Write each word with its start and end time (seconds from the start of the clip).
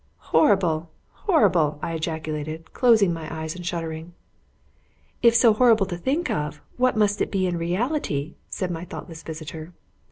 "Horrible! 0.31 0.89
horrible!" 1.11 1.77
I 1.83 1.93
ejaculated, 1.93 2.73
closing 2.73 3.13
my 3.13 3.31
eyes, 3.31 3.55
and 3.55 3.63
shuddering. 3.63 4.13
"If 5.21 5.35
so 5.35 5.53
horrible 5.53 5.85
to 5.85 5.95
think 5.95 6.27
of, 6.31 6.59
what 6.75 6.97
must 6.97 7.21
it 7.21 7.29
be 7.31 7.45
in 7.45 7.55
reality?" 7.55 8.33
said 8.49 8.71
my 8.71 8.83
thoughtless 8.83 9.21
visitor. 9.21 9.73